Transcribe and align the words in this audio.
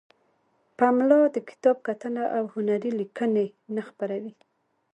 پملا 0.77 1.19
د 1.35 1.37
کتاب 1.49 1.77
کتنه 1.87 2.23
او 2.37 2.43
هنری 2.53 2.91
لیکنې 2.99 3.45
نه 3.75 3.81
خپروي. 3.87 4.33